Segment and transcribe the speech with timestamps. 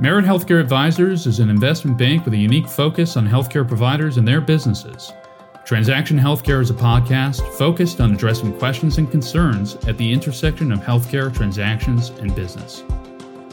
[0.00, 4.26] Merritt Healthcare Advisors is an investment bank with a unique focus on healthcare providers and
[4.26, 5.12] their businesses.
[5.66, 10.78] Transaction Healthcare is a podcast focused on addressing questions and concerns at the intersection of
[10.78, 12.82] healthcare transactions and business.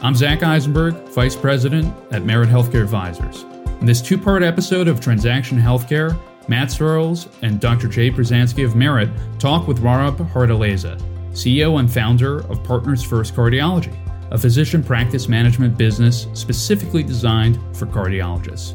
[0.00, 3.42] I'm Zach Eisenberg, Vice President at Merritt Healthcare Advisors.
[3.80, 7.88] In this two part episode of Transaction Healthcare, Matt Searles and Dr.
[7.88, 10.98] Jay Pruzansky of Merritt talk with Rob Jardaleza,
[11.32, 13.94] CEO and founder of Partners First Cardiology
[14.30, 18.74] a physician practice management business specifically designed for cardiologists.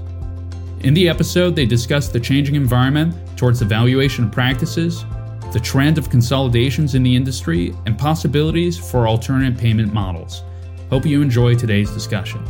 [0.84, 5.06] In the episode, they discuss the changing environment towards the valuation practices,
[5.54, 10.44] the trend of consolidations in the industry, and possibilities for alternate payment models.
[10.90, 12.44] Hope you enjoy today's discussion.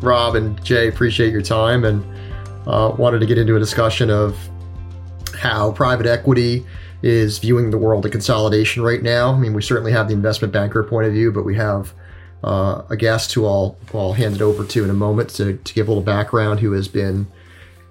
[0.00, 2.04] Rob and Jay, appreciate your time and
[2.66, 4.38] uh, wanted to get into a discussion of
[5.34, 6.64] how private equity
[7.02, 9.32] is viewing the world of consolidation right now.
[9.32, 11.92] I mean, we certainly have the investment banker point of view, but we have
[12.44, 15.74] uh, a guest who I'll, I'll hand it over to in a moment to, to
[15.74, 17.26] give a little background, who has been,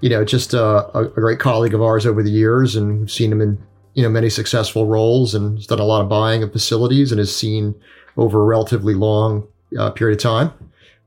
[0.01, 3.41] you know, just a, a great colleague of ours over the years and seen him
[3.41, 3.57] in,
[3.93, 7.19] you know, many successful roles and has done a lot of buying of facilities and
[7.19, 7.75] has seen
[8.17, 10.51] over a relatively long uh, period of time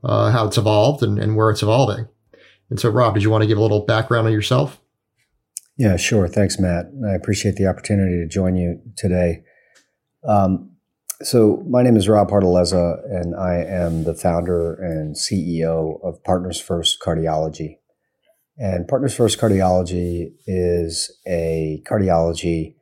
[0.03, 2.07] uh, how it's evolved and, and where it's evolving.
[2.69, 4.79] And so, Rob, did you want to give a little background on yourself?
[5.77, 6.27] Yeah, sure.
[6.27, 6.85] Thanks, Matt.
[7.07, 9.43] I appreciate the opportunity to join you today.
[10.27, 10.71] Um,
[11.21, 16.59] so, my name is Rob Jardaleza, and I am the founder and CEO of Partners
[16.59, 17.77] First Cardiology.
[18.57, 22.75] And Partners First Cardiology is a cardiology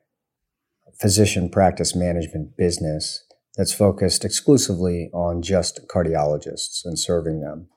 [1.00, 3.24] physician practice management business
[3.56, 7.68] that's focused exclusively on just cardiologists and serving them.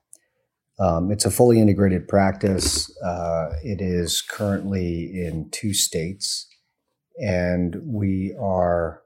[0.78, 2.90] Um, it's a fully integrated practice.
[3.00, 6.48] Uh, it is currently in two states,
[7.18, 9.02] and we are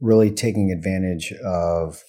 [0.00, 2.02] really taking advantage of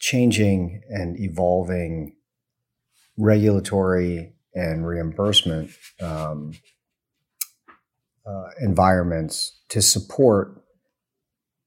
[0.00, 2.16] changing and evolving
[3.16, 6.52] regulatory and reimbursement um,
[8.26, 10.60] uh, environments to support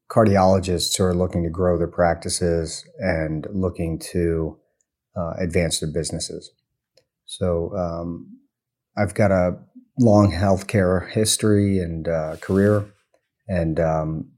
[0.09, 4.57] cardiologists who are looking to grow their practices and looking to
[5.15, 6.51] uh, advance their businesses.
[7.25, 8.37] So um,
[8.97, 9.57] I've got a
[9.99, 12.85] long healthcare history and uh, career,
[13.47, 14.31] and um,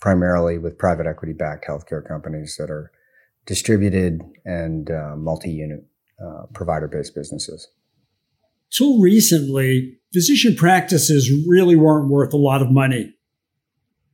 [0.00, 2.90] primarily with private equity backed healthcare companies that are
[3.46, 5.84] distributed and uh, multi unit
[6.24, 7.68] uh, provider based businesses.
[8.70, 13.14] Till recently, physician practices really weren't worth a lot of money.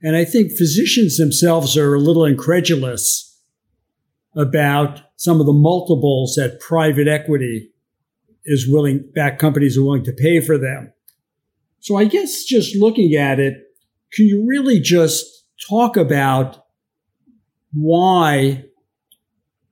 [0.03, 3.28] And I think physicians themselves are a little incredulous
[4.39, 7.71] about some of the multiples that private equity
[8.45, 10.93] is willing, back companies are willing to pay for them.
[11.81, 13.55] So I guess just looking at it,
[14.13, 15.27] can you really just
[15.69, 16.65] talk about
[17.73, 18.65] why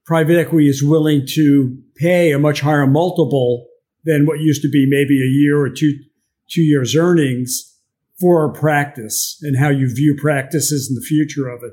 [0.05, 3.67] private equity is willing to pay a much higher multiple
[4.05, 5.95] than what used to be maybe a year or two,
[6.51, 7.73] two years earnings
[8.21, 11.73] for a practice and how you view practices in the future of it?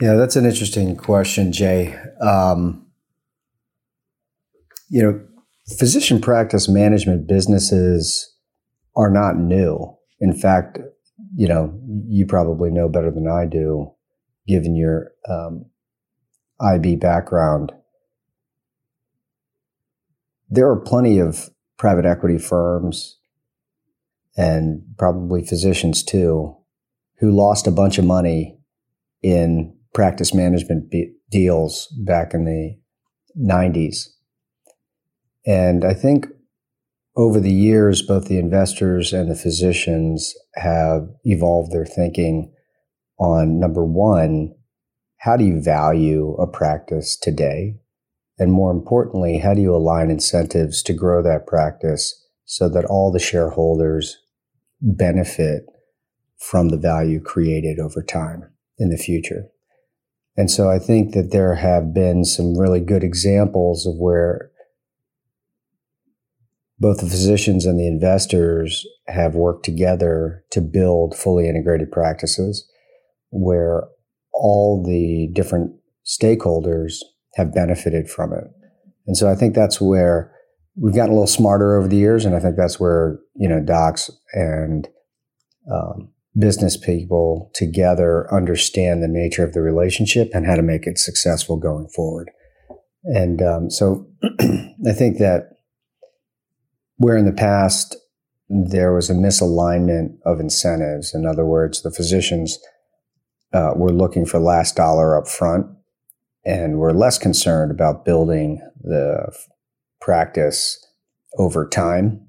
[0.00, 1.94] Yeah, that's an interesting question, Jay.
[2.20, 2.86] Um,
[4.88, 5.20] you know,
[5.78, 8.34] physician practice management businesses
[8.94, 9.96] are not new.
[10.20, 10.78] In fact,
[11.34, 13.92] you know, you probably know better than I do,
[14.46, 15.64] given your um,
[16.60, 17.72] IB background.
[20.48, 23.18] There are plenty of private equity firms
[24.36, 26.56] and probably physicians too
[27.18, 28.58] who lost a bunch of money
[29.22, 32.78] in practice management be- deals back in the
[33.34, 34.08] 90s.
[35.46, 36.26] And I think
[37.16, 42.52] over the years, both the investors and the physicians have evolved their thinking
[43.18, 44.52] on number one,
[45.16, 47.76] how do you value a practice today?
[48.38, 53.10] And more importantly, how do you align incentives to grow that practice so that all
[53.10, 54.18] the shareholders
[54.82, 55.64] benefit
[56.38, 59.46] from the value created over time in the future?
[60.36, 64.50] And so I think that there have been some really good examples of where
[66.78, 72.68] both the physicians and the investors have worked together to build fully integrated practices
[73.30, 73.84] where
[74.32, 75.72] all the different
[76.04, 76.96] stakeholders
[77.34, 78.44] have benefited from it.
[79.06, 80.32] And so I think that's where
[80.76, 82.24] we've gotten a little smarter over the years.
[82.24, 84.86] And I think that's where, you know, docs and
[85.72, 90.98] um, business people together understand the nature of the relationship and how to make it
[90.98, 92.30] successful going forward.
[93.04, 95.50] And um, so I think that
[96.96, 97.96] where in the past
[98.48, 102.58] there was a misalignment of incentives, in other words, the physicians
[103.52, 105.66] uh, we're looking for last dollar up front,
[106.44, 109.32] and we're less concerned about building the
[110.00, 110.84] practice
[111.38, 112.25] over time.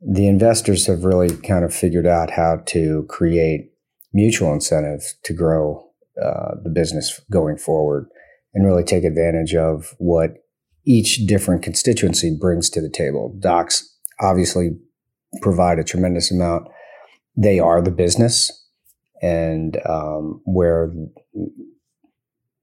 [0.00, 3.72] The investors have really kind of figured out how to create
[4.12, 5.88] mutual incentives to grow
[6.22, 8.08] uh, the business going forward
[8.54, 10.34] and really take advantage of what
[10.84, 13.36] each different constituency brings to the table.
[13.38, 14.70] Docs obviously
[15.42, 16.68] provide a tremendous amount.
[17.36, 18.50] They are the business,
[19.20, 20.92] and um, where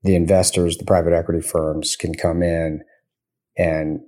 [0.03, 2.81] the investors, the private equity firms, can come in
[3.57, 3.99] and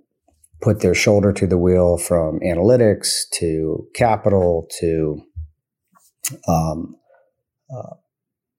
[0.61, 5.21] put their shoulder to the wheel from analytics to capital to
[6.47, 6.95] um,
[7.75, 7.95] uh,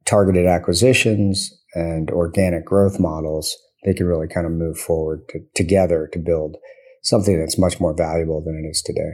[0.04, 6.08] targeted acquisitions and organic growth models, they can really kind of move forward to, together
[6.12, 6.56] to build
[7.02, 9.12] something that's much more valuable than it is today.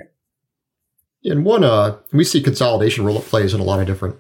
[1.25, 4.17] And one, uh, we see consolidation role it plays in a lot of different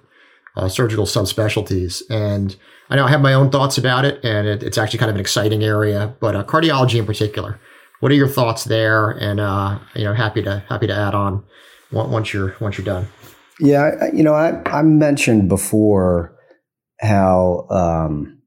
[0.56, 2.02] uh, surgical subspecialties.
[2.08, 2.56] And
[2.88, 5.16] I know I have my own thoughts about it, and it, it's actually kind of
[5.16, 7.60] an exciting area, but uh, cardiology in particular.
[8.04, 9.12] What are your thoughts there?
[9.12, 11.42] And uh, you know, happy to happy to add on
[11.90, 13.08] once you're once you're done.
[13.58, 16.36] Yeah, you know, I, I mentioned before
[17.00, 18.42] how um,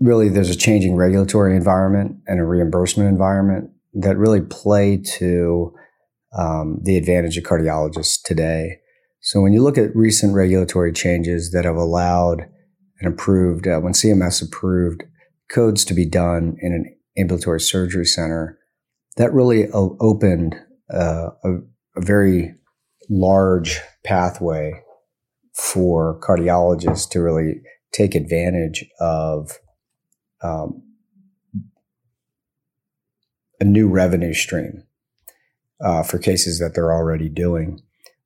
[0.00, 5.72] really there's a changing regulatory environment and a reimbursement environment that really play to
[6.36, 8.80] um, the advantage of cardiologists today.
[9.20, 12.48] So when you look at recent regulatory changes that have allowed
[12.98, 15.04] and approved, uh, when CMS approved
[15.50, 18.58] codes to be done in an ambulatory surgery center,
[19.16, 20.54] that really opened
[20.92, 21.54] uh, a,
[21.96, 22.54] a very
[23.08, 24.72] large pathway
[25.54, 27.60] for cardiologists to really
[27.92, 29.58] take advantage of
[30.42, 30.82] um,
[33.58, 34.84] a new revenue stream
[35.84, 37.80] uh, for cases that they're already doing.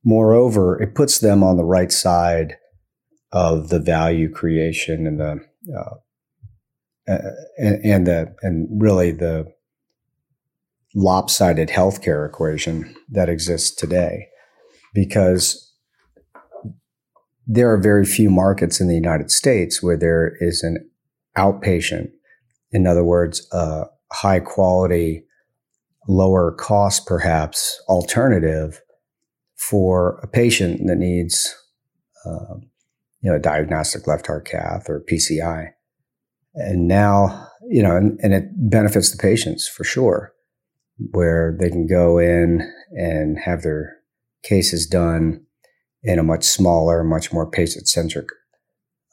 [0.05, 2.57] Moreover, it puts them on the right side
[3.33, 5.41] of the value creation and the
[5.77, 5.95] uh,
[7.07, 9.47] and, and the and really the
[10.95, 14.29] lopsided healthcare equation that exists today,
[14.93, 15.73] because
[17.47, 20.79] there are very few markets in the United States where there is an
[21.37, 22.11] outpatient,
[22.71, 25.25] in other words, a high quality,
[26.09, 28.81] lower cost, perhaps alternative
[29.57, 31.55] for a patient that needs,
[32.25, 32.71] um,
[33.21, 35.74] you know, a diagnostic left heart cath or PCI.
[36.55, 40.33] And now, you know, and, and it benefits the patients for sure,
[41.11, 42.61] where they can go in
[42.93, 43.97] and have their
[44.45, 45.45] cases done
[46.03, 48.29] in a much smaller, much more patient centric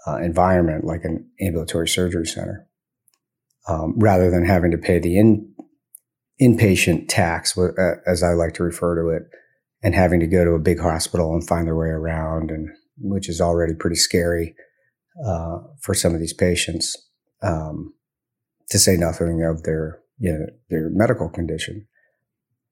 [0.06, 2.68] uh, environment like an ambulatory surgery center,
[3.68, 5.54] um, rather than having to pay the in,
[6.42, 7.72] inpatient tax, uh,
[8.06, 9.24] as I like to refer to it,
[9.82, 13.30] and having to go to a big hospital and find their way around, and which
[13.30, 14.54] is already pretty scary
[15.26, 16.96] uh, for some of these patients.
[17.42, 17.94] Um,
[18.70, 21.88] to say nothing of their you know their medical condition.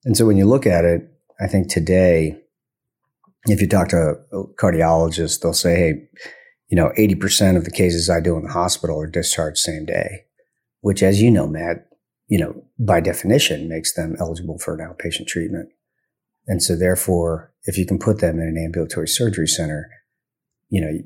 [0.06, 1.12] And so when you look at it,
[1.42, 2.42] I think today
[3.46, 6.10] if you talk to a cardiologist, they'll say, hey,
[6.68, 10.26] you know, 80% of the cases I do in the hospital are discharged same day,
[10.82, 11.88] which, as you know, Matt,
[12.28, 15.70] you know, by definition makes them eligible for an outpatient treatment.
[16.48, 19.90] And so, therefore, if you can put them in an ambulatory surgery center,
[20.70, 21.00] you know,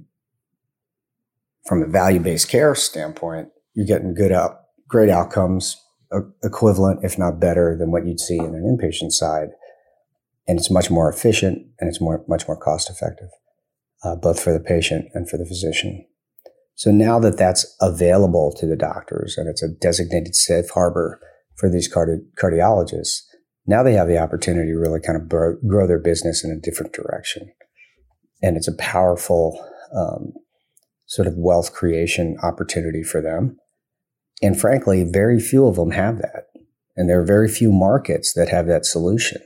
[1.66, 5.80] from a value based care standpoint, you're getting good out, great outcomes,
[6.44, 9.50] equivalent, if not better, than what you'd see in an inpatient side
[10.48, 13.30] and it's much more efficient and it's more much more cost effective,
[14.04, 16.06] uh, both for the patient and for the physician.
[16.76, 21.20] So now that that's available to the doctors and it's a designated safe harbor
[21.56, 23.22] for these cardi- cardiologists,
[23.68, 26.60] now they have the opportunity to really kind of grow, grow their business in a
[26.60, 27.52] different direction.
[28.42, 29.64] And it's a powerful
[29.96, 30.34] um,
[31.06, 33.58] sort of wealth creation opportunity for them.
[34.44, 36.48] And frankly, very few of them have that.
[36.98, 39.42] And there are very few markets that have that solution.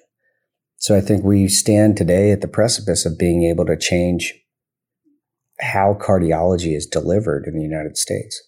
[0.78, 4.34] So I think we stand today at the precipice of being able to change
[5.60, 8.42] how cardiology is delivered in the United States.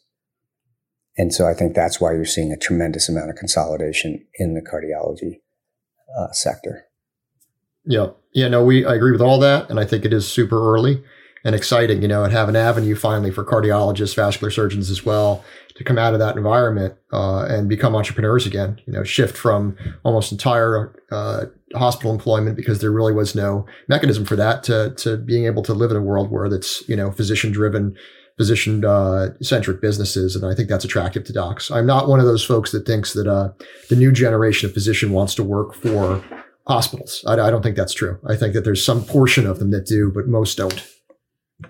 [1.18, 4.62] And so I think that's why you're seeing a tremendous amount of consolidation in the
[4.62, 5.42] cardiology
[6.18, 6.86] uh, sector.
[7.86, 8.08] Yeah.
[8.34, 8.48] Yeah.
[8.48, 9.70] No, we, I agree with all that.
[9.70, 11.04] And I think it is super early
[11.44, 15.44] and exciting, you know, and have an avenue finally for cardiologists, vascular surgeons as well
[15.80, 18.80] to come out of that environment uh, and become entrepreneurs again.
[18.86, 24.26] You know, shift from almost entire uh, hospital employment because there really was no mechanism
[24.26, 27.12] for that to to being able to live in a world where that's you know
[27.12, 27.96] physician driven,
[28.38, 31.72] physician uh, centric businesses, and I think that's attractive to docs.
[31.72, 33.54] I'm not one of those folks that thinks that uh,
[33.90, 36.22] the new generation of physician wants to work for
[36.68, 37.24] hospitals.
[37.26, 38.20] I, I don't think that's true.
[38.28, 40.86] I think that there's some portion of them that do, but most don't.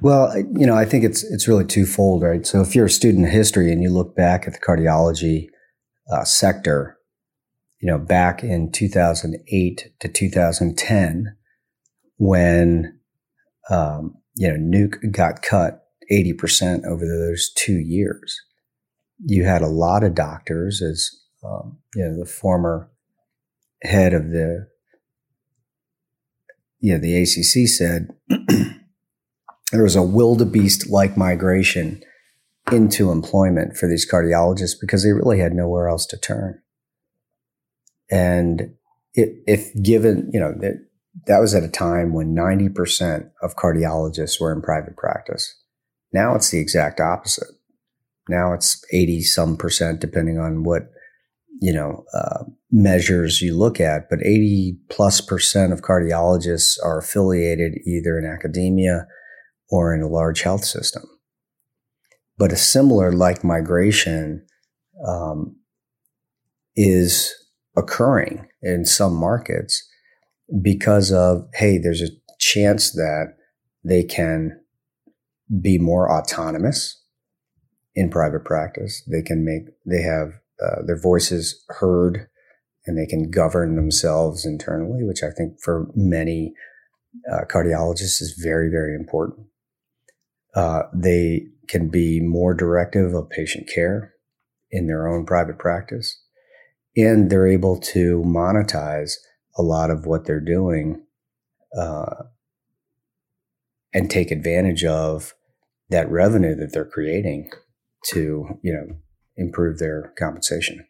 [0.02, 2.46] Well, you know, I think it's it's really twofold, right?
[2.46, 5.48] So if you're a student of history and you look back at the cardiology
[6.12, 6.98] uh, sector,
[7.82, 11.36] you know, back in 2008 to 2010,
[12.18, 13.00] when
[13.70, 18.40] um, you know nuke got cut 80% over those two years,
[19.26, 21.10] you had a lot of doctors, as
[21.44, 22.92] um, you know, the former
[23.82, 24.68] head of the
[26.80, 28.10] you know the ACC said.
[29.72, 32.02] There was a wildebeest like migration
[32.72, 36.62] into employment for these cardiologists because they really had nowhere else to turn.
[38.12, 38.76] And
[39.14, 40.86] it, if given, you know, that,
[41.28, 45.56] that was at a time when 90% of cardiologists were in private practice.
[46.14, 47.50] Now it's the exact opposite.
[48.28, 50.90] Now it's 80 some percent, depending on what,
[51.62, 54.10] you know, uh, measures you look at.
[54.10, 59.08] But 80 plus percent of cardiologists are affiliated either in academia
[59.70, 61.04] or in a large health system.
[62.38, 64.46] But a similar like migration
[65.06, 65.56] um,
[66.76, 67.34] is
[67.76, 69.88] occurring in some markets
[70.62, 72.10] because of, hey, there's a
[72.40, 73.36] chance that
[73.84, 74.60] they can
[75.62, 77.02] be more autonomous
[77.96, 79.04] in private practice.
[79.12, 80.30] They can make, they have
[80.64, 82.28] uh, their voices heard
[82.86, 86.54] and they can govern themselves internally, which I think for many
[87.32, 89.48] uh, cardiologists is very, very important.
[90.56, 94.14] Uh, they can be more directive of patient care
[94.72, 96.22] in their own private practice.
[96.98, 99.14] And they're able to monetize
[99.58, 101.06] a lot of what they're doing
[101.78, 102.24] uh,
[103.94, 105.34] and take advantage of
[105.90, 107.52] that revenue that they're creating
[108.12, 108.96] to, you know,
[109.38, 110.86] improve their compensation.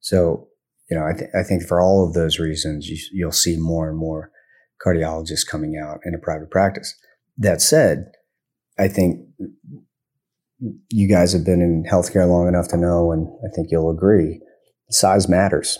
[0.00, 0.48] So,
[0.90, 3.88] you know, I, th- I think for all of those reasons, you, you'll see more
[3.88, 4.30] and more
[4.84, 6.94] cardiologists coming out in a private practice.
[7.38, 8.12] That said,
[8.78, 9.20] I think
[10.90, 14.40] you guys have been in healthcare long enough to know, and I think you'll agree,
[14.90, 15.78] size matters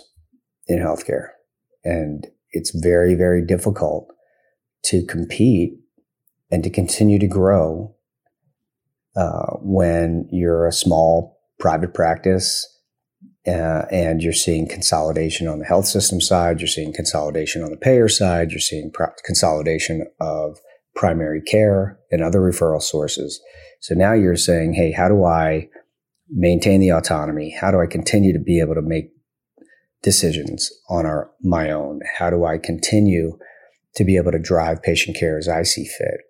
[0.67, 1.29] in healthcare.
[1.83, 4.07] And it's very, very difficult
[4.85, 5.73] to compete
[6.51, 7.95] and to continue to grow
[9.15, 12.67] uh, when you're a small private practice
[13.47, 17.77] uh, and you're seeing consolidation on the health system side, you're seeing consolidation on the
[17.77, 20.57] payer side, you're seeing pro- consolidation of
[20.95, 23.41] primary care and other referral sources.
[23.81, 25.69] So now you're saying, hey, how do I
[26.29, 27.55] maintain the autonomy?
[27.59, 29.11] How do I continue to be able to make
[30.01, 32.01] decisions on our my own?
[32.17, 33.37] How do I continue
[33.95, 36.21] to be able to drive patient care as I see fit?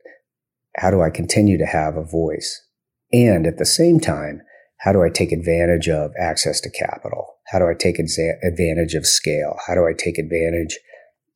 [0.78, 2.66] How do I continue to have a voice?
[3.12, 4.42] And at the same time,
[4.80, 7.26] how do I take advantage of access to capital?
[7.48, 9.58] How do I take advantage of scale?
[9.68, 10.78] How do I take advantage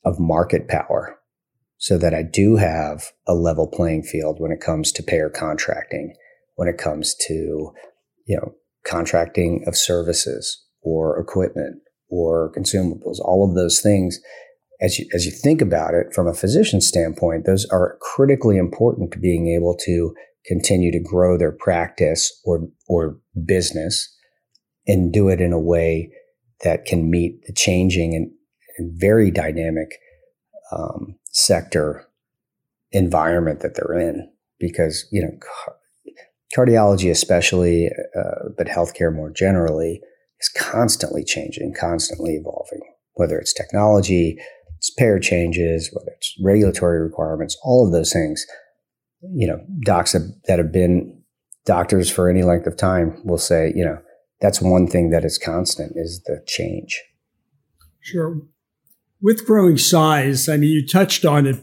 [0.04, 1.20] of market power?
[1.78, 6.16] So that I do have a level playing field when it comes to payer contracting,
[6.56, 7.72] when it comes to,
[8.26, 8.54] you know,
[8.86, 14.20] contracting of services or equipment or consumables, all of those things.
[14.80, 19.12] As you, as you think about it from a physician standpoint, those are critically important
[19.12, 20.14] to being able to
[20.46, 24.14] continue to grow their practice or, or business
[24.88, 26.12] and do it in a way
[26.64, 28.32] that can meet the changing and,
[28.78, 29.98] and very dynamic
[30.72, 32.04] um, sector
[32.92, 34.28] environment that they're in
[34.60, 35.30] because you know
[36.56, 40.02] cardiology especially uh, but healthcare more generally
[40.42, 42.80] is constantly changing constantly evolving
[43.14, 44.36] whether it's technology
[44.78, 48.44] it's payer changes whether it's regulatory requirements all of those things.
[49.22, 51.22] You know docs have, that have been
[51.66, 54.00] doctors for any length of time will say you know
[54.42, 57.04] that's one thing that is constant is the change.
[58.00, 58.42] Sure
[59.22, 61.58] with growing size, I mean, you touched on it.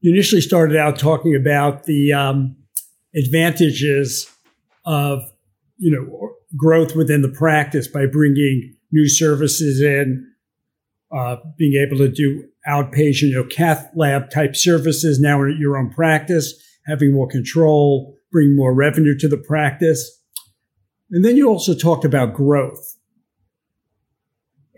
[0.00, 2.56] You initially started out talking about the um,
[3.14, 4.30] advantages
[4.84, 5.20] of,
[5.78, 10.30] you know, growth within the practice by bringing new services in,
[11.16, 15.76] uh, being able to do outpatient, you know, cath lab type services now in your
[15.76, 16.54] own practice,
[16.86, 20.20] having more control, bring more revenue to the practice.
[21.10, 22.95] And then you also talked about growth.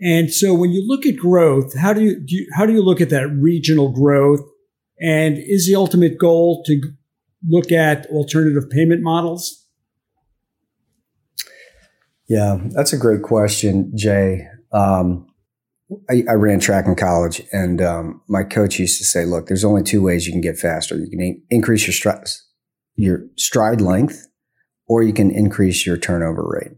[0.01, 2.81] And so when you look at growth, how do you, do you, how do you
[2.81, 4.41] look at that regional growth?
[4.99, 6.81] And is the ultimate goal to
[7.47, 9.65] look at alternative payment models?
[12.27, 14.47] Yeah, that's a great question, Jay.
[14.71, 15.27] Um,
[16.09, 19.63] I, I, ran track in college, and um, my coach used to say, "Look, there's
[19.63, 20.95] only two ways you can get faster.
[20.95, 22.13] You can in- increase your
[22.95, 24.27] your stride length,
[24.87, 26.77] or you can increase your turnover rate."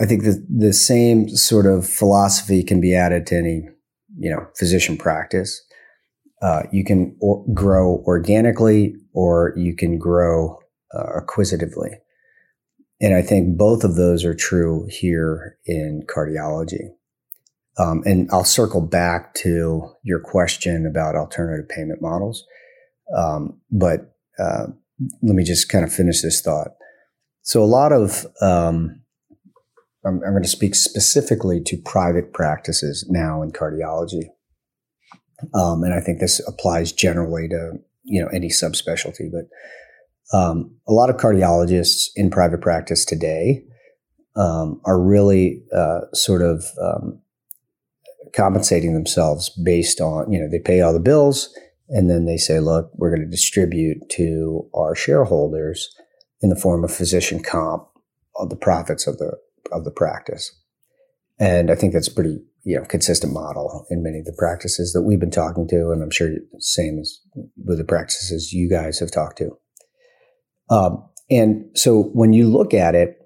[0.00, 3.68] I think the the same sort of philosophy can be added to any
[4.18, 5.62] you know physician practice.
[6.42, 10.58] Uh, you can or- grow organically or you can grow
[10.94, 11.98] uh, acquisitively.
[13.00, 16.90] And I think both of those are true here in cardiology.
[17.78, 22.44] Um, and I'll circle back to your question about alternative payment models.
[23.14, 24.66] Um, but uh,
[25.22, 26.68] let me just kind of finish this thought.
[27.42, 29.02] So, a lot of, um,
[30.06, 34.28] I'm, I'm going to speak specifically to private practices now in cardiology.
[35.54, 37.72] Um, and I think this applies generally to,
[38.04, 43.64] you know, any subspecialty, but um, a lot of cardiologists in private practice today
[44.36, 47.20] um, are really uh, sort of um,
[48.34, 51.54] compensating themselves based on, you know, they pay all the bills
[51.88, 55.94] and then they say, look, we're going to distribute to our shareholders
[56.42, 57.88] in the form of physician comp
[58.36, 59.32] of the profits of the
[59.72, 60.54] of the practice.
[61.38, 65.02] And I think that's pretty you know consistent model in many of the practices that
[65.02, 67.20] we've been talking to, and I'm sure the same as
[67.64, 69.50] with the practices you guys have talked to.
[70.68, 73.16] Um, and so when you look at it,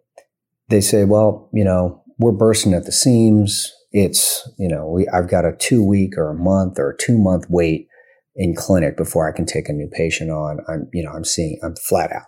[0.68, 3.72] they say, well, you know, we're bursting at the seams.
[3.92, 7.18] It's, you know, we, I've got a two week or a month or a two
[7.18, 7.88] month wait
[8.36, 10.60] in clinic before I can take a new patient on.
[10.68, 12.22] I'm, you know, I'm seeing, I'm flat out.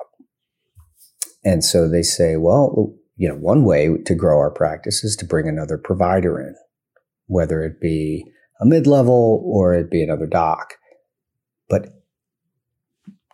[1.45, 5.27] And so they say, well, you know, one way to grow our practice is to
[5.27, 6.55] bring another provider in,
[7.27, 8.25] whether it be
[8.61, 10.75] a mid level or it be another doc.
[11.69, 11.89] But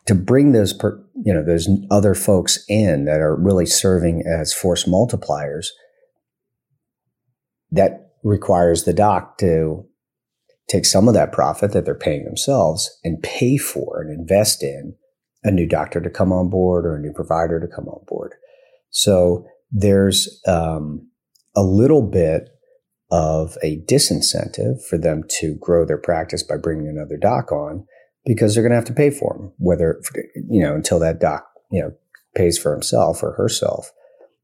[0.06, 4.54] to bring those, per, you know, those other folks in that are really serving as
[4.54, 5.66] force multipliers,
[7.70, 9.84] that requires the doc to
[10.68, 14.94] take some of that profit that they're paying themselves and pay for and invest in
[15.44, 18.34] a new doctor to come on board or a new provider to come on board.
[18.90, 21.08] So there's um,
[21.56, 22.50] a little bit
[23.10, 27.86] of a disincentive for them to grow their practice by bringing another doc on
[28.26, 30.00] because they're going to have to pay for them, whether,
[30.34, 31.92] you know, until that doc, you know,
[32.34, 33.90] pays for himself or herself.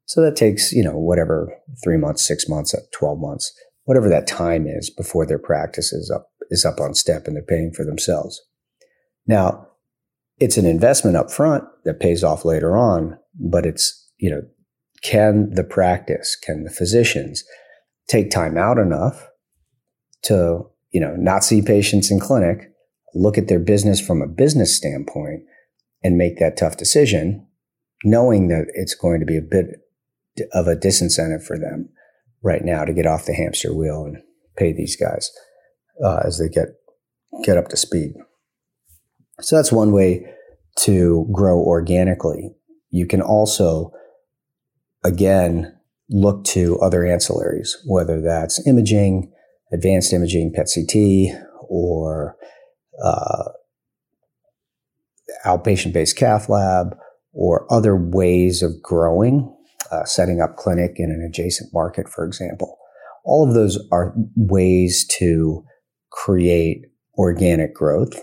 [0.07, 3.53] So that takes, you know, whatever, three months, six months, 12 months
[3.85, 7.43] whatever that time is before their practice is up is up on step and they're
[7.43, 8.43] paying for themselves.
[9.27, 9.69] Now,
[10.39, 14.43] it's an investment up front that pays off later on, but it's, you know,
[15.05, 17.45] can the practice, can the physicians
[18.09, 19.29] take time out enough
[20.23, 22.71] to, you know, not see patients in clinic,
[23.15, 25.43] look at their business from a business standpoint
[26.03, 27.47] and make that tough decision,
[28.03, 29.67] knowing that it's going to be a bit
[30.53, 31.89] of a disincentive for them
[32.43, 34.19] right now to get off the hamster wheel and
[34.57, 35.31] pay these guys
[36.05, 36.69] uh, as they get
[37.45, 38.15] get up to speed.
[39.41, 40.25] So that's one way
[40.81, 42.55] to grow organically.
[42.91, 43.93] You can also,
[45.05, 45.77] again,
[46.11, 49.33] look to other ancillaries, whether that's imaging,
[49.73, 52.37] advanced imaging, PET CT, or
[53.03, 53.45] uh,
[55.47, 56.97] outpatient based cath lab,
[57.33, 59.55] or other ways of growing
[59.95, 62.79] uh, setting up clinic in an adjacent market, for example.
[63.25, 65.65] All of those are ways to
[66.11, 66.87] create
[67.17, 68.21] organic growth,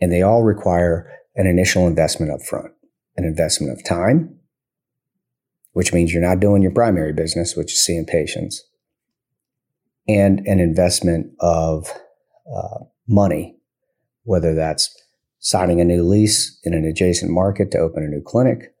[0.00, 2.72] and they all require an initial investment up front,
[3.16, 4.38] an investment of time,
[5.72, 8.62] which means you're not doing your primary business, which is seeing patients,
[10.08, 11.90] and an investment of
[12.54, 13.56] uh, money,
[14.24, 14.94] whether that's
[15.38, 18.74] signing a new lease in an adjacent market to open a new clinic,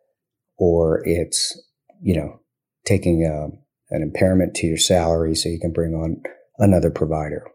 [0.58, 1.60] or it's
[2.02, 2.40] you know,
[2.84, 3.58] taking a, um,
[3.90, 6.20] an impairment to your salary so you can bring on
[6.58, 7.46] another provider,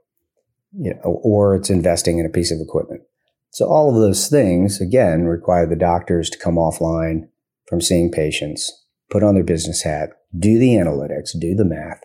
[0.71, 3.01] you know, or it's investing in a piece of equipment.
[3.49, 7.27] So all of those things, again, require the doctors to come offline
[7.67, 12.01] from seeing patients, put on their business hat, do the analytics, do the math,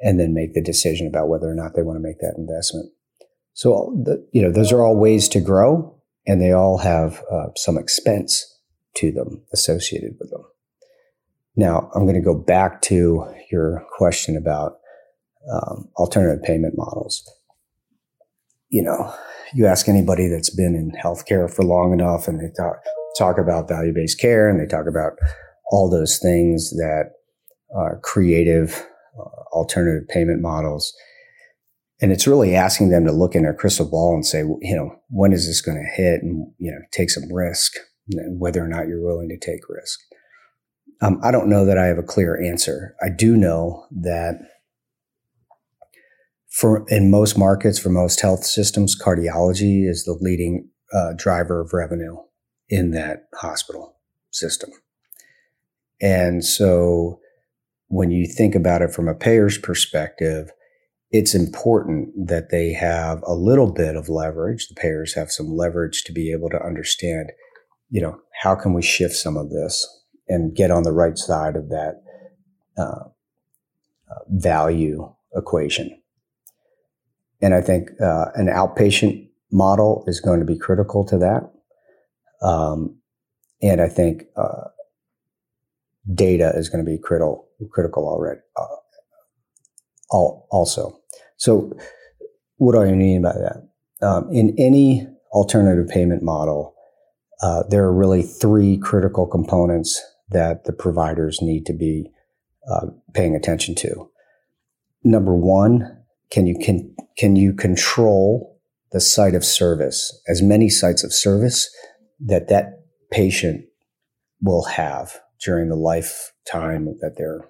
[0.00, 2.90] and then make the decision about whether or not they want to make that investment.
[3.52, 7.48] So, the, you know, those are all ways to grow, and they all have uh,
[7.56, 8.58] some expense
[8.96, 10.44] to them associated with them.
[11.56, 14.78] Now, I'm going to go back to your question about
[15.52, 17.28] um, alternative payment models.
[18.68, 19.12] You know,
[19.52, 22.76] you ask anybody that's been in healthcare for long enough, and they talk
[23.18, 25.14] talk about value based care, and they talk about
[25.70, 27.12] all those things that
[27.74, 28.86] are creative
[29.18, 30.92] uh, alternative payment models.
[32.02, 34.96] And it's really asking them to look in their crystal ball and say, you know,
[35.08, 37.74] when is this going to hit, and you know, take some risk,
[38.38, 40.00] whether or not you're willing to take risk.
[41.02, 42.94] Um, I don't know that I have a clear answer.
[43.02, 44.38] I do know that
[46.50, 51.72] for in most markets, for most health systems, cardiology is the leading uh, driver of
[51.72, 52.16] revenue
[52.68, 53.96] in that hospital
[54.30, 54.70] system.
[56.00, 57.20] And so
[57.88, 60.50] when you think about it from a payer's perspective,
[61.10, 64.68] it's important that they have a little bit of leverage.
[64.68, 67.30] The payers have some leverage to be able to understand
[67.90, 69.86] you know, how can we shift some of this
[70.28, 72.02] and get on the right side of that
[72.78, 73.04] uh,
[74.10, 76.00] uh, value equation?
[77.42, 81.50] And I think uh, an outpatient model is going to be critical to that.
[82.46, 82.96] Um,
[83.60, 84.68] and I think uh,
[86.14, 88.40] data is going to be critical critical already.
[88.56, 88.66] Uh,
[90.12, 90.98] also,
[91.36, 91.72] so
[92.56, 93.68] what do I mean by that?
[94.06, 96.74] Um, in any alternative payment model,
[97.42, 102.10] uh, there are really three critical components that the providers need to be
[102.70, 104.10] uh, paying attention to.
[105.04, 105.96] Number one,
[106.30, 108.58] can you can can you control
[108.92, 111.74] the site of service, as many sites of service
[112.18, 113.64] that that patient
[114.42, 117.48] will have during the lifetime that they're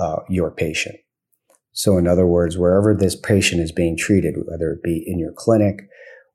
[0.00, 0.96] uh, your patient.
[1.72, 5.32] So, in other words, wherever this patient is being treated, whether it be in your
[5.32, 5.88] clinic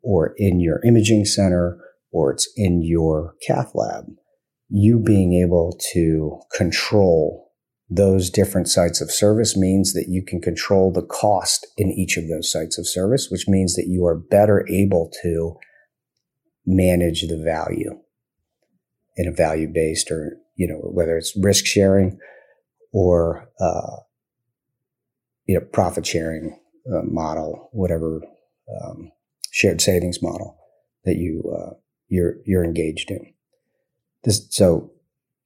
[0.03, 1.79] or in your imaging center
[2.12, 4.05] or it's in your cath lab,
[4.69, 7.49] you being able to control
[7.89, 12.27] those different sites of service means that you can control the cost in each of
[12.27, 15.55] those sites of service, which means that you are better able to
[16.65, 17.99] manage the value
[19.15, 22.19] in a value based or, you know, whether it's risk sharing
[22.91, 23.95] or, uh,
[25.48, 26.60] you know, profit sharing
[26.93, 28.22] uh, model, whatever
[28.84, 29.10] um,
[29.52, 30.58] shared savings model
[31.06, 31.74] that you uh,
[32.10, 33.34] you're you're engaged in.
[34.26, 34.91] This so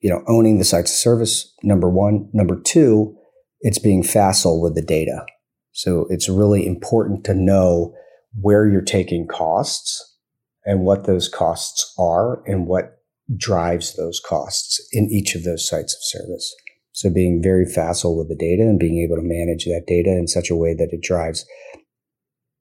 [0.01, 2.27] you know, owning the sites of service, number one.
[2.33, 3.15] Number two,
[3.61, 5.25] it's being facile with the data.
[5.71, 7.93] So it's really important to know
[8.41, 10.17] where you're taking costs
[10.65, 13.02] and what those costs are and what
[13.37, 16.53] drives those costs in each of those sites of service.
[16.91, 20.27] So being very facile with the data and being able to manage that data in
[20.27, 21.45] such a way that it drives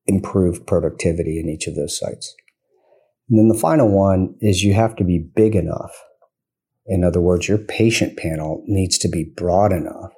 [0.07, 2.35] improved productivity in each of those sites.
[3.29, 5.93] And then the final one is you have to be big enough
[6.87, 10.13] in other words, your patient panel needs to be broad enough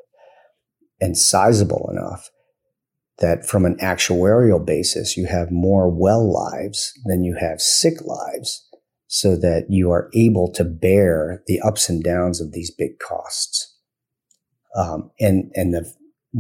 [1.01, 2.31] and sizable enough
[3.19, 8.67] that from an actuarial basis, you have more well lives than you have sick lives
[9.07, 13.77] so that you are able to bear the ups and downs of these big costs.
[14.77, 15.93] Um, and, and the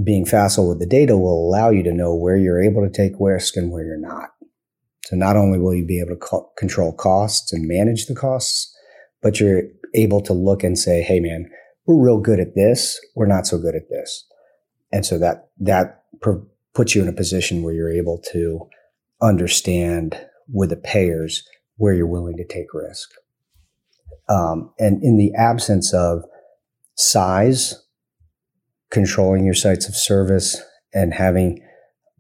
[0.03, 3.12] being facile with the data will allow you to know where you're able to take
[3.20, 4.31] risk and where you're not.
[5.05, 8.74] So not only will you be able to co- control costs and manage the costs,
[9.22, 9.62] but you're
[9.94, 11.48] able to look and say, Hey man,
[11.87, 12.98] we're real good at this.
[13.14, 14.24] We're not so good at this.
[14.90, 16.03] And so that, that
[16.74, 18.68] puts you in a position where you're able to
[19.22, 20.18] understand
[20.53, 21.46] with the payers
[21.77, 23.11] where you're willing to take risk.
[24.29, 26.25] Um, and in the absence of
[26.95, 27.83] size,
[28.91, 31.61] controlling your sites of service and having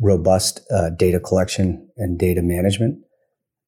[0.00, 2.98] robust uh, data collection and data management,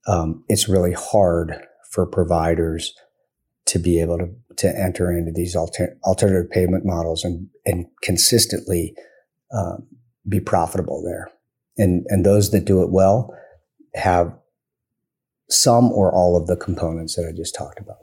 [0.07, 1.55] um, it's really hard
[1.91, 2.93] for providers
[3.67, 8.95] to be able to, to enter into these alter, alternative payment models and, and consistently
[9.53, 9.87] um,
[10.29, 11.31] be profitable there.
[11.79, 13.35] And, and those that do it well
[13.95, 14.33] have
[15.49, 17.99] some or all of the components that I just talked about.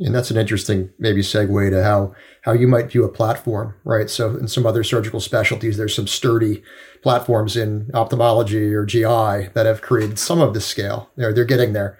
[0.00, 4.10] And that's an interesting maybe segue to how how you might view a platform, right?
[4.10, 6.64] So in some other surgical specialties, there's some sturdy
[7.02, 11.10] platforms in ophthalmology or GI that have created some of this scale.
[11.16, 11.96] They're they're getting there.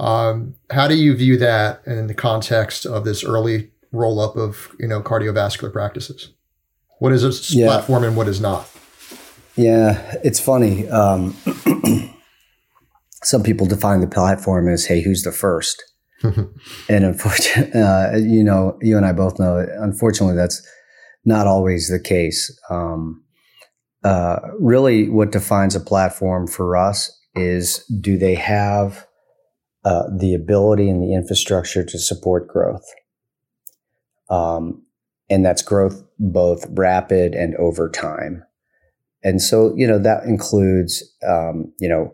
[0.00, 4.74] Um, how do you view that in the context of this early roll up of
[4.80, 6.32] you know cardiovascular practices?
[6.98, 7.66] What is a yeah.
[7.66, 8.68] platform and what is not?
[9.54, 10.88] Yeah, it's funny.
[10.88, 11.36] Um,
[13.26, 15.82] some people define the platform as, "Hey, who's the first?
[16.22, 16.50] and
[16.88, 20.66] unfortunately, uh, you know, you and I both know, unfortunately, that's
[21.24, 22.58] not always the case.
[22.70, 23.22] Um,
[24.02, 29.06] uh, really, what defines a platform for us is do they have
[29.86, 32.84] uh, the ability and the infrastructure to support growth.
[34.28, 34.82] Um,
[35.30, 38.42] and that's growth both rapid and over time.
[39.22, 42.12] And so, you know, that includes, um, you know,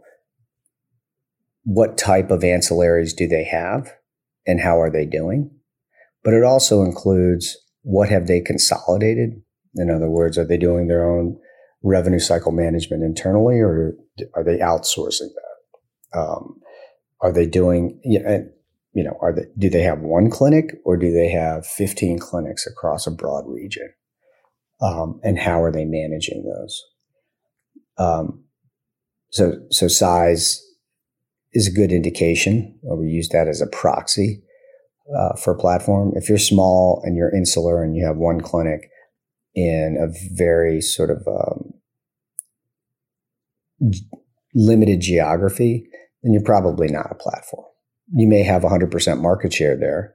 [1.64, 3.92] what type of ancillaries do they have
[4.46, 5.50] and how are they doing?
[6.24, 9.42] But it also includes what have they consolidated?
[9.76, 11.38] In other words, are they doing their own
[11.82, 13.94] revenue cycle management internally or
[14.34, 16.18] are they outsourcing that?
[16.18, 16.60] Um,
[17.20, 18.20] are they doing, you
[18.94, 23.06] know, are they, do they have one clinic or do they have 15 clinics across
[23.06, 23.92] a broad region?
[24.80, 26.82] Um, and how are they managing those?
[27.98, 28.44] Um,
[29.30, 30.60] so, so size
[31.52, 34.42] is a good indication, or we use that as a proxy
[35.16, 36.12] uh, for a platform.
[36.16, 38.88] If you're small and you're insular and you have one clinic
[39.54, 41.72] in a very sort of um,
[44.54, 45.84] limited geography,
[46.22, 47.66] then you're probably not a platform.
[48.14, 50.14] you may have 100% market share there,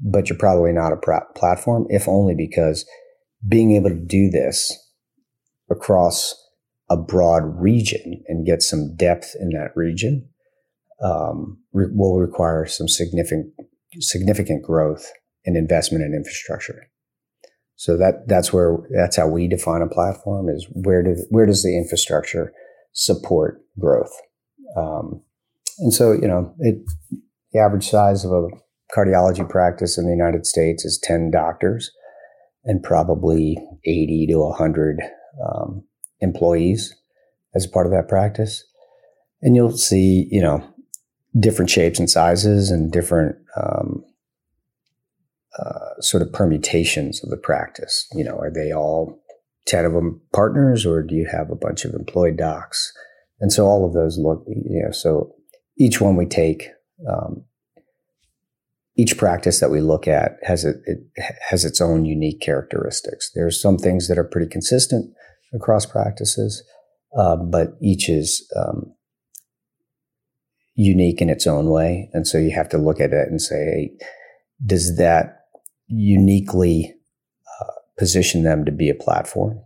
[0.00, 2.84] but you're probably not a pr- platform, if only because
[3.46, 4.72] being able to do this
[5.70, 6.34] across
[6.88, 10.28] a broad region and get some depth in that region
[11.02, 13.52] um, re- will require some significant
[13.98, 15.10] significant growth
[15.44, 16.88] and investment in infrastructure.
[17.76, 21.62] So that that's where that's how we define a platform is where do where does
[21.62, 22.52] the infrastructure
[22.92, 24.12] support growth?
[24.76, 25.22] Um,
[25.78, 26.76] and so you know it
[27.52, 28.48] the average size of a
[28.94, 31.90] cardiology practice in the United States is ten doctors
[32.64, 34.98] and probably eighty to hundred
[35.46, 35.84] um,
[36.20, 36.94] employees
[37.54, 38.64] as part of that practice.
[39.42, 40.66] And you'll see you know
[41.38, 44.04] different shapes and sizes and different um,
[45.58, 48.06] uh, sort of permutations of the practice.
[48.14, 49.20] You know, are they all
[49.66, 52.92] 10 of them partners or do you have a bunch of employed docs?
[53.40, 55.32] And so all of those look, you know, so
[55.78, 56.68] each one we take,
[57.08, 57.44] um,
[58.96, 61.00] each practice that we look at has a, it
[61.48, 63.30] has its own unique characteristics.
[63.34, 65.12] There's some things that are pretty consistent
[65.52, 66.62] across practices,
[67.18, 68.95] uh, but each is um,
[70.76, 72.10] unique in its own way.
[72.12, 73.90] And so you have to look at it and say,
[74.64, 75.40] does that
[75.88, 76.94] uniquely
[77.60, 79.58] uh, position them to be a platform?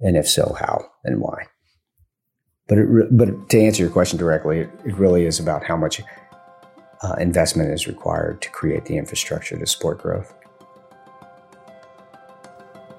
[0.00, 1.46] And if so, how and why?
[2.66, 6.00] But re- but to answer your question directly, it, it really is about how much
[7.02, 10.34] uh, investment is required to create the infrastructure to support growth.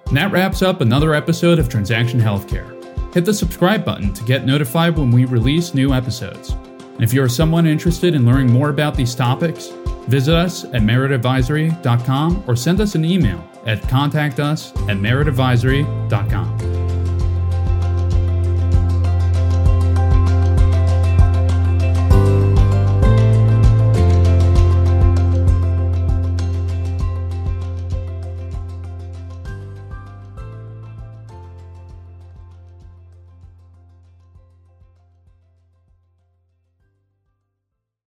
[0.07, 2.71] And that wraps up another episode of Transaction Healthcare.
[3.13, 6.55] Hit the subscribe button to get notified when we release new episodes.
[6.95, 9.67] And if you are someone interested in learning more about these topics,
[10.07, 16.74] visit us at meritadvisory.com or send us an email at contactus at meritadvisory.com.